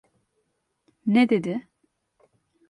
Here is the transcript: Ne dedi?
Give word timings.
Ne 1.05 1.29
dedi? 1.29 1.67